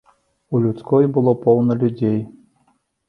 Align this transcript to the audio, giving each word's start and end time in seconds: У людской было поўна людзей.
У 0.53 0.61
людской 0.63 1.05
было 1.17 1.33
поўна 1.45 1.77
людзей. 1.85 2.19